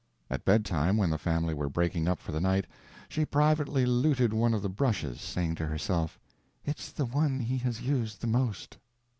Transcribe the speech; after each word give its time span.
At 0.31 0.45
bedtime, 0.45 0.97
when 0.97 1.11
the 1.11 1.19
family 1.19 1.53
were 1.53 1.69
breaking 1.69 2.07
up 2.07 2.17
for 2.19 2.31
the 2.31 2.41
night, 2.41 2.65
she 3.07 3.23
privately 3.23 3.85
looted 3.85 4.33
one 4.33 4.55
of 4.55 4.63
the 4.63 4.67
brushes, 4.67 5.21
saying 5.21 5.53
to 5.57 5.67
herself, 5.67 6.19
"It's 6.65 6.91
the 6.91 7.05
one 7.05 7.39
he 7.41 7.59
has 7.59 7.83
used, 7.83 8.21
the 8.21 8.25
most." 8.25 8.79